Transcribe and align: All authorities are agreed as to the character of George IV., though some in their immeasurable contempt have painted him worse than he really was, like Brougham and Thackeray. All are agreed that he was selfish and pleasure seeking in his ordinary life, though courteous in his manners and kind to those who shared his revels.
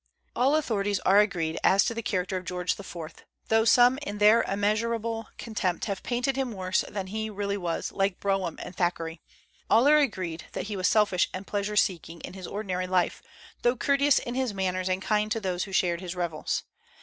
All 0.35 0.55
authorities 0.55 0.99
are 1.01 1.19
agreed 1.19 1.59
as 1.63 1.85
to 1.85 1.93
the 1.93 2.01
character 2.01 2.35
of 2.35 2.43
George 2.45 2.71
IV., 2.79 2.97
though 3.49 3.65
some 3.65 3.99
in 3.99 4.17
their 4.17 4.41
immeasurable 4.41 5.27
contempt 5.37 5.85
have 5.85 6.01
painted 6.01 6.35
him 6.35 6.53
worse 6.53 6.83
than 6.89 7.05
he 7.05 7.29
really 7.29 7.55
was, 7.55 7.91
like 7.91 8.19
Brougham 8.19 8.57
and 8.63 8.75
Thackeray. 8.75 9.21
All 9.69 9.87
are 9.87 9.97
agreed 9.99 10.45
that 10.53 10.65
he 10.69 10.75
was 10.75 10.87
selfish 10.87 11.29
and 11.35 11.45
pleasure 11.45 11.75
seeking 11.75 12.19
in 12.21 12.33
his 12.33 12.47
ordinary 12.47 12.87
life, 12.87 13.21
though 13.61 13.75
courteous 13.75 14.17
in 14.17 14.33
his 14.33 14.55
manners 14.55 14.89
and 14.89 15.03
kind 15.03 15.31
to 15.33 15.39
those 15.39 15.65
who 15.65 15.71
shared 15.71 16.01
his 16.01 16.15
revels. 16.15 16.63